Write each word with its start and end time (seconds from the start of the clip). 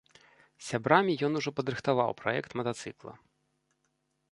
З 0.35 0.63
сябрамі 0.69 1.13
ён 1.27 1.31
ужо 1.41 1.49
падрыхтаваў 1.59 2.17
праект 2.23 2.51
матацыкла. 2.61 3.13